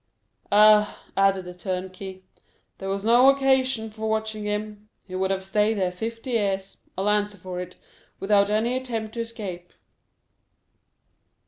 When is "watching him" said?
4.09-4.89